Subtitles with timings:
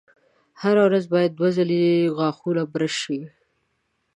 [0.61, 1.83] هره ورځ باید دوه ځلې
[2.17, 3.19] غاښونه برش شي.